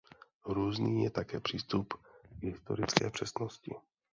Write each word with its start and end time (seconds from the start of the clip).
Různý 0.45 1.03
je 1.03 1.09
také 1.09 1.39
přístup 1.39 1.93
k 2.39 2.43
historické 2.43 3.09
přesnosti. 3.09 3.75